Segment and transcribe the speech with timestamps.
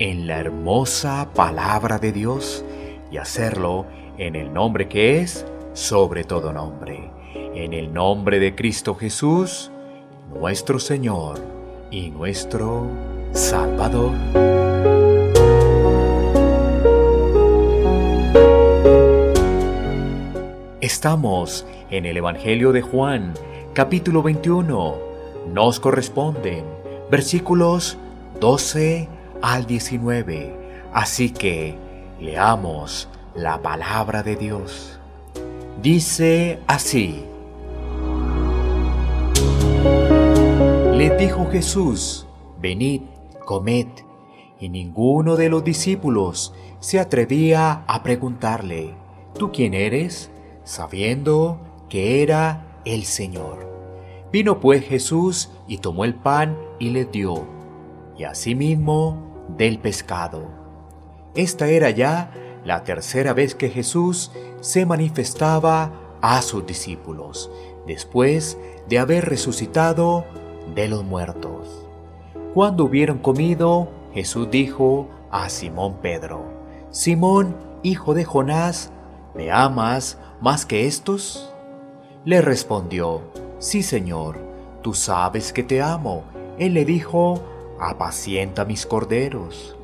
[0.00, 2.64] en la hermosa palabra de Dios
[3.12, 3.84] y hacerlo
[4.16, 9.70] en el nombre que es sobre todo nombre, en el nombre de Cristo Jesús,
[10.32, 11.38] nuestro Señor
[11.90, 12.86] y nuestro
[13.32, 14.12] Salvador.
[20.80, 23.34] Estamos en el Evangelio de Juan,
[23.74, 24.94] capítulo 21.
[25.52, 26.64] Nos corresponden
[27.10, 27.98] versículos
[28.40, 30.56] 12 al 19.
[30.92, 31.76] Así que
[32.20, 34.98] leamos la palabra de Dios.
[35.82, 37.24] Dice así.
[40.94, 42.26] Le dijo Jesús,
[42.60, 43.02] venid,
[43.44, 43.86] comed.
[44.58, 48.94] Y ninguno de los discípulos se atrevía a preguntarle,
[49.34, 50.30] ¿tú quién eres?
[50.70, 53.68] sabiendo que era el Señor.
[54.32, 57.44] Vino pues Jesús y tomó el pan y le dio,
[58.16, 60.48] y asimismo del pescado.
[61.34, 62.32] Esta era ya
[62.64, 67.50] la tercera vez que Jesús se manifestaba a sus discípulos,
[67.86, 70.24] después de haber resucitado
[70.74, 71.86] de los muertos.
[72.54, 76.42] Cuando hubieron comido, Jesús dijo a Simón Pedro,
[76.90, 78.92] Simón, hijo de Jonás,
[79.34, 81.54] ¿me amas más que estos?
[82.24, 83.22] Le respondió,
[83.58, 84.38] Sí, Señor,
[84.82, 86.24] tú sabes que te amo.
[86.58, 87.42] Él le dijo,
[87.80, 89.76] Apacienta mis corderos.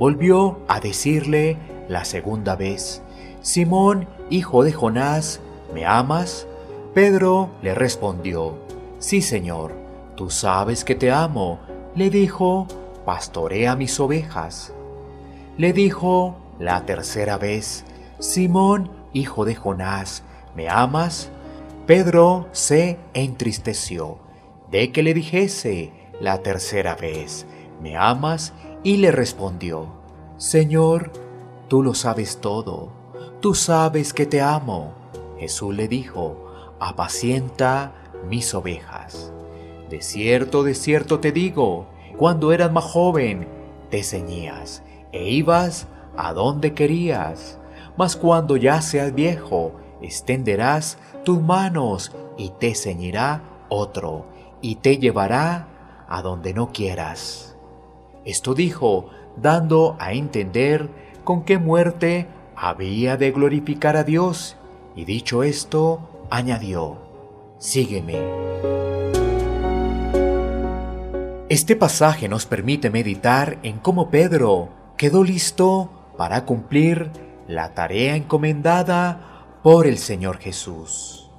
[0.00, 1.56] Volvió a decirle
[1.88, 3.02] la segunda vez,
[3.40, 5.40] Simón, hijo de Jonás,
[5.72, 6.48] ¿me amas?
[6.92, 8.58] Pedro le respondió,
[8.98, 9.74] Sí, Señor,
[10.16, 11.60] tú sabes que te amo.
[11.94, 12.66] Le dijo,
[13.04, 14.72] Pastorea mis ovejas.
[15.56, 17.84] Le dijo la tercera vez,
[18.18, 20.24] Simón, hijo de Jonás,
[20.56, 21.30] ¿me amas?
[21.86, 24.18] Pedro se entristeció
[24.70, 27.46] de que le dijese la tercera vez,
[27.82, 28.52] ¿me amas?
[28.82, 29.88] Y le respondió,
[30.36, 31.10] Señor,
[31.68, 32.90] tú lo sabes todo,
[33.40, 34.94] tú sabes que te amo.
[35.38, 37.92] Jesús le dijo, apacienta
[38.28, 39.32] mis ovejas.
[39.90, 41.86] De cierto, de cierto te digo,
[42.16, 43.48] cuando eras más joven,
[43.90, 44.82] te ceñías
[45.12, 45.86] e ibas
[46.16, 47.58] a donde querías,
[47.96, 49.72] mas cuando ya seas viejo,
[50.02, 54.26] extenderás tus manos y te ceñirá otro,
[54.60, 55.68] y te llevará
[56.08, 57.56] a donde no quieras.
[58.24, 60.88] Esto dijo, dando a entender
[61.24, 64.56] con qué muerte había de glorificar a Dios,
[64.94, 66.98] y dicho esto, añadió,
[67.58, 68.18] Sígueme.
[71.48, 77.10] Este pasaje nos permite meditar en cómo Pedro quedó listo para cumplir
[77.46, 81.30] la tarea encomendada por el Señor Jesús.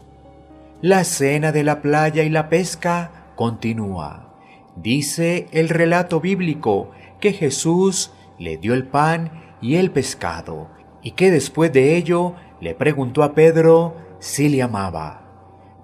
[0.81, 4.34] La escena de la playa y la pesca continúa.
[4.75, 10.69] Dice el relato bíblico que Jesús le dio el pan y el pescado,
[11.01, 15.21] y que después de ello le preguntó a Pedro si le amaba.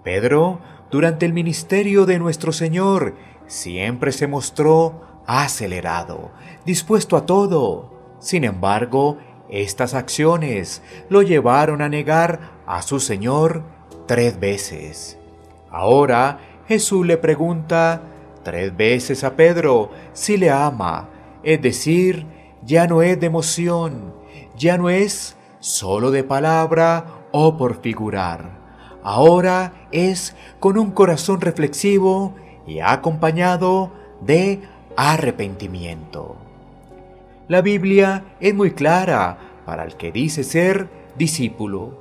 [0.03, 0.59] Pedro,
[0.89, 3.15] durante el ministerio de nuestro Señor,
[3.47, 6.31] siempre se mostró acelerado,
[6.65, 7.91] dispuesto a todo.
[8.19, 9.17] Sin embargo,
[9.49, 13.63] estas acciones lo llevaron a negar a su Señor
[14.07, 15.17] tres veces.
[15.69, 18.01] Ahora Jesús le pregunta
[18.43, 21.09] tres veces a Pedro si le ama,
[21.43, 22.25] es decir,
[22.63, 24.13] ya no es de emoción,
[24.57, 28.59] ya no es solo de palabra o por figurar.
[29.03, 32.35] Ahora es con un corazón reflexivo
[32.67, 34.61] y acompañado de
[34.95, 36.35] arrepentimiento.
[37.47, 41.99] La Biblia es muy clara para el que dice ser discípulo.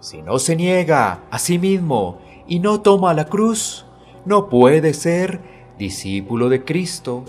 [0.00, 3.86] Si no se niega a sí mismo y no toma la cruz,
[4.24, 7.24] no puede ser discípulo de Cristo.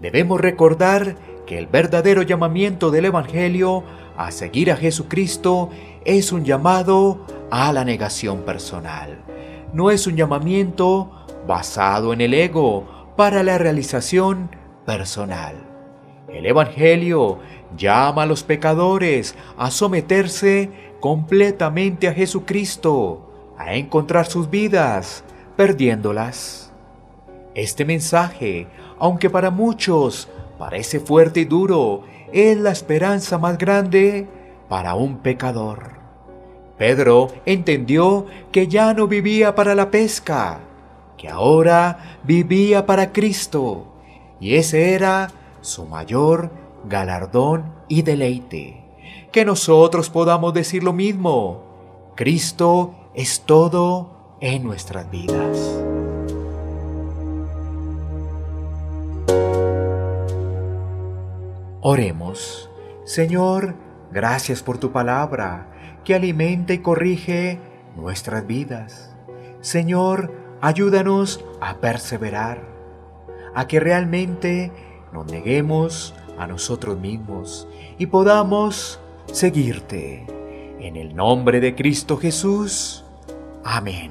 [0.00, 3.84] Debemos recordar que el verdadero llamamiento del Evangelio
[4.16, 5.70] a seguir a Jesucristo
[6.04, 9.22] es un llamado a la negación personal.
[9.72, 11.10] No es un llamamiento
[11.46, 12.86] basado en el ego
[13.16, 14.50] para la realización
[14.84, 15.56] personal.
[16.28, 17.38] El Evangelio
[17.76, 20.70] llama a los pecadores a someterse
[21.00, 25.24] completamente a Jesucristo, a encontrar sus vidas,
[25.56, 26.72] perdiéndolas.
[27.56, 28.66] Este mensaje,
[28.98, 34.28] aunque para muchos parece fuerte y duro, es la esperanza más grande
[34.68, 35.92] para un pecador.
[36.76, 40.60] Pedro entendió que ya no vivía para la pesca,
[41.16, 43.86] que ahora vivía para Cristo,
[44.38, 45.30] y ese era
[45.62, 46.50] su mayor
[46.84, 48.84] galardón y deleite.
[49.32, 51.62] Que nosotros podamos decir lo mismo.
[52.16, 55.85] Cristo es todo en nuestras vidas.
[61.88, 62.68] Oremos.
[63.04, 63.76] Señor,
[64.10, 65.68] gracias por tu palabra
[66.04, 67.60] que alimenta y corrige
[67.94, 69.14] nuestras vidas.
[69.60, 72.60] Señor, ayúdanos a perseverar,
[73.54, 74.72] a que realmente
[75.12, 77.68] nos neguemos a nosotros mismos
[77.98, 80.26] y podamos seguirte.
[80.80, 83.04] En el nombre de Cristo Jesús.
[83.62, 84.10] Amén.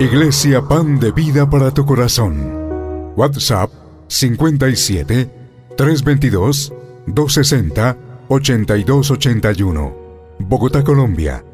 [0.00, 2.67] Iglesia Pan de Vida para tu Corazón.
[3.18, 3.72] WhatsApp
[4.08, 5.30] 57
[5.76, 6.72] 322
[7.08, 7.96] 260
[8.28, 9.92] 8281.
[10.38, 11.44] Bogotá, Colombia.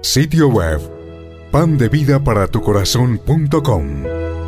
[0.00, 0.80] Sitio web
[1.50, 4.41] pandevidaparatucorazon.com